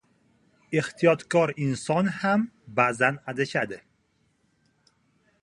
[0.79, 2.47] —Ehtiyotkor inson ham
[2.81, 3.81] ba’zan adashadi.